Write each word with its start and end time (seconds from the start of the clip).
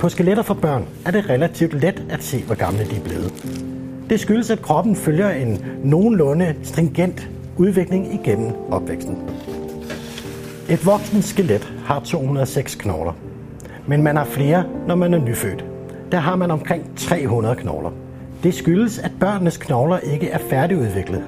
På 0.00 0.08
skeletter 0.08 0.42
for 0.42 0.54
børn 0.54 0.86
er 1.06 1.10
det 1.10 1.30
relativt 1.30 1.74
let 1.74 2.06
at 2.10 2.22
se, 2.22 2.42
hvor 2.42 2.54
gamle 2.54 2.84
de 2.84 2.96
er 2.96 3.04
blevet. 3.04 3.32
Det 4.10 4.20
skyldes, 4.20 4.50
at 4.50 4.62
kroppen 4.62 4.96
følger 4.96 5.30
en 5.30 5.64
nogenlunde 5.84 6.54
stringent 6.62 7.28
udvikling 7.56 8.14
igennem 8.14 8.52
opvæksten. 8.70 9.18
Et 10.70 10.86
voksen 10.86 11.22
skelet 11.22 11.72
har 11.84 12.00
206 12.00 12.74
knogler, 12.74 13.12
men 13.86 14.02
man 14.02 14.16
har 14.16 14.24
flere, 14.24 14.64
når 14.86 14.94
man 14.94 15.14
er 15.14 15.18
nyfødt. 15.18 15.64
Der 16.12 16.18
har 16.18 16.36
man 16.36 16.50
omkring 16.50 16.96
300 16.96 17.56
knogler. 17.56 17.90
Det 18.42 18.54
skyldes, 18.54 18.98
at 18.98 19.12
børnenes 19.20 19.56
knogler 19.56 19.98
ikke 19.98 20.28
er 20.28 20.38
færdigudviklet, 20.38 21.22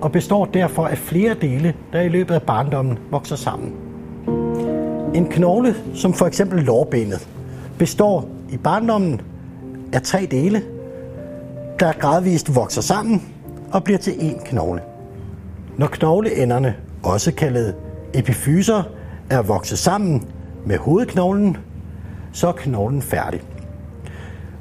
og 0.00 0.12
består 0.12 0.44
derfor 0.44 0.86
af 0.86 0.98
flere 0.98 1.34
dele, 1.40 1.74
der 1.92 2.00
i 2.00 2.08
løbet 2.08 2.34
af 2.34 2.42
barndommen 2.42 2.98
vokser 3.10 3.36
sammen. 3.36 3.72
En 5.14 5.26
knogle, 5.26 5.74
som 5.94 6.14
for 6.14 6.26
eksempel 6.26 6.62
lårbenet, 6.62 7.28
består 7.78 8.28
i 8.50 8.56
barndommen 8.56 9.20
af 9.92 10.02
tre 10.02 10.28
dele, 10.30 10.62
der 11.80 11.92
gradvist 11.92 12.54
vokser 12.54 12.82
sammen 12.82 13.22
og 13.72 13.84
bliver 13.84 13.98
til 13.98 14.10
én 14.10 14.48
knogle. 14.48 14.82
Når 15.76 15.86
knogleenderne, 15.86 16.76
også 17.02 17.32
kaldet 17.32 17.74
epifyser, 18.14 18.82
er 19.30 19.42
vokset 19.42 19.78
sammen 19.78 20.28
med 20.66 20.78
hovedknoglen, 20.78 21.56
så 22.32 22.48
er 22.48 22.52
knoglen 22.52 23.02
færdig. 23.02 23.42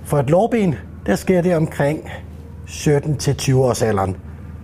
For 0.03 0.19
et 0.19 0.29
lårben, 0.29 0.75
der 1.05 1.15
sker 1.15 1.41
det 1.41 1.55
omkring 1.55 2.09
17-20 2.67 3.55
års 3.55 3.81
alderen. 3.81 4.15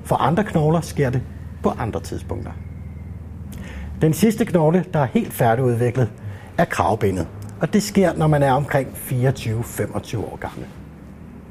For 0.04 0.16
andre 0.16 0.44
knogler 0.44 0.82
sker 0.82 1.10
det 1.10 1.22
på 1.64 1.70
andre 1.70 2.00
tidspunkter. 2.00 2.52
Den 4.02 4.14
sidste 4.14 4.46
knogle, 4.46 4.86
der 4.94 5.00
er 5.00 5.08
helt 5.14 5.34
færdigudviklet, 5.34 6.10
er 6.58 6.66
kravbenet. 6.66 7.28
Og 7.62 7.74
det 7.74 7.84
sker, 7.84 8.14
når 8.14 8.28
man 8.28 8.44
er 8.44 8.52
omkring 8.52 8.88
24-25 8.88 10.18
år 10.18 10.38
gammel. 10.42 10.66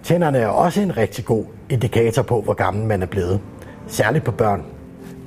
Tænderne 0.03 0.39
er 0.39 0.49
også 0.49 0.81
en 0.81 0.97
rigtig 0.97 1.25
god 1.25 1.45
indikator 1.71 2.23
på, 2.23 2.41
hvor 2.41 2.55
gammel 2.55 2.87
man 2.87 3.03
er 3.03 3.07
blevet. 3.07 3.41
Særligt 3.87 4.25
på 4.25 4.31
børn. 4.31 4.65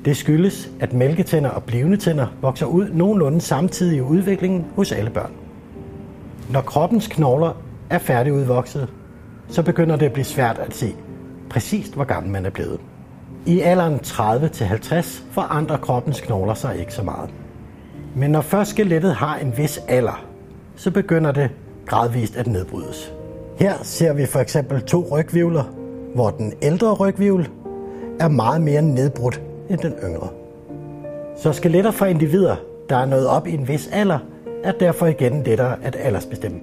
Det 0.04 0.16
skyldes, 0.16 0.70
at 0.80 0.92
mælketænder 0.92 1.50
og 1.50 1.62
blivende 1.62 1.96
tænder 1.96 2.26
vokser 2.40 2.66
ud 2.66 2.88
nogenlunde 2.92 3.40
samtidig 3.40 3.96
i 3.96 4.00
udviklingen 4.00 4.66
hos 4.76 4.92
alle 4.92 5.10
børn. 5.10 5.32
Når 6.50 6.60
kroppens 6.60 7.06
knogler 7.06 7.62
er 7.90 7.98
færdigudvokset, 7.98 8.88
så 9.48 9.62
begynder 9.62 9.96
det 9.96 10.06
at 10.06 10.12
blive 10.12 10.24
svært 10.24 10.58
at 10.58 10.74
se 10.74 10.94
præcist, 11.50 11.94
hvor 11.94 12.04
gammel 12.04 12.32
man 12.32 12.46
er 12.46 12.50
blevet. 12.50 12.80
I 13.46 13.60
alderen 13.60 14.00
30-50 14.04 15.22
forandrer 15.32 15.76
kroppens 15.76 16.20
knogler 16.20 16.54
sig 16.54 16.78
ikke 16.78 16.94
så 16.94 17.02
meget. 17.02 17.30
Men 18.16 18.30
når 18.30 18.40
først 18.40 18.70
skelettet 18.70 19.14
har 19.14 19.36
en 19.36 19.56
vis 19.56 19.80
alder, 19.88 20.31
så 20.76 20.90
begynder 20.90 21.32
det 21.32 21.50
gradvist 21.86 22.36
at 22.36 22.46
nedbrydes. 22.46 23.12
Her 23.58 23.74
ser 23.82 24.12
vi 24.12 24.26
for 24.26 24.38
eksempel 24.40 24.82
to 24.82 25.06
rygvivler, 25.10 25.64
hvor 26.14 26.30
den 26.30 26.52
ældre 26.62 26.92
rygvivl 26.92 27.48
er 28.20 28.28
meget 28.28 28.60
mere 28.60 28.82
nedbrudt 28.82 29.42
end 29.70 29.78
den 29.78 29.92
yngre. 30.04 30.28
Så 31.36 31.52
skeletter 31.52 31.90
for 31.90 32.06
individer, 32.06 32.56
der 32.88 32.96
er 32.96 33.06
nået 33.06 33.26
op 33.26 33.46
i 33.46 33.52
en 33.52 33.68
vis 33.68 33.88
alder, 33.92 34.18
er 34.64 34.72
derfor 34.72 35.06
igen 35.06 35.42
lettere 35.42 35.76
at 35.82 35.96
aldersbestemme. 35.96 36.60